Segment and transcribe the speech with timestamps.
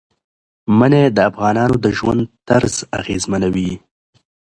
[0.77, 3.71] منی د افغانانو د ژوند طرز اغېزمنوي.